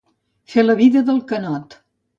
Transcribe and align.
Fer 0.53 0.63
la 0.65 0.77
vida 0.81 1.07
del 1.11 1.23
canot. 1.35 1.81